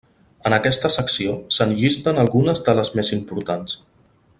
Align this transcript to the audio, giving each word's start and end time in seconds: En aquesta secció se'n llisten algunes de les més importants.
En 0.49 0.55
aquesta 0.55 0.89
secció 0.95 1.35
se'n 1.57 1.75
llisten 1.83 2.21
algunes 2.25 2.67
de 2.71 2.79
les 2.83 2.93
més 3.01 3.15
importants. 3.23 3.81